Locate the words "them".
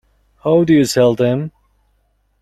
1.13-1.51